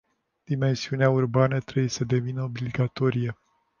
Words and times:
Dimensiunea 0.45 1.09
urbană 1.09 1.59
trebuie 1.59 1.89
să 1.89 2.05
devină 2.05 2.43
obligatorie. 2.43 3.35